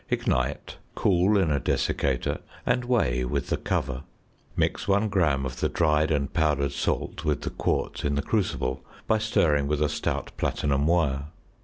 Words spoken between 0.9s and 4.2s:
cool in a desiccator, and weigh with the cover.